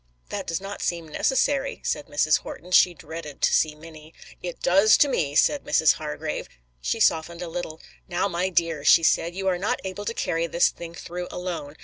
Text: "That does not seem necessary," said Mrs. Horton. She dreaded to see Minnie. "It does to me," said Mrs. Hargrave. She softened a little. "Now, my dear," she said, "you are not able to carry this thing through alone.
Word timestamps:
"That 0.29 0.47
does 0.47 0.59
not 0.59 0.81
seem 0.81 1.07
necessary," 1.07 1.79
said 1.85 2.07
Mrs. 2.07 2.39
Horton. 2.39 2.71
She 2.71 2.95
dreaded 2.95 3.39
to 3.43 3.53
see 3.53 3.75
Minnie. 3.75 4.15
"It 4.41 4.59
does 4.59 4.97
to 4.97 5.07
me," 5.07 5.35
said 5.35 5.63
Mrs. 5.63 5.93
Hargrave. 5.93 6.49
She 6.81 6.99
softened 6.99 7.43
a 7.43 7.47
little. 7.47 7.79
"Now, 8.07 8.27
my 8.27 8.49
dear," 8.49 8.83
she 8.83 9.03
said, 9.03 9.35
"you 9.35 9.47
are 9.47 9.59
not 9.59 9.79
able 9.83 10.05
to 10.05 10.15
carry 10.15 10.47
this 10.47 10.69
thing 10.69 10.95
through 10.95 11.27
alone. 11.29 11.75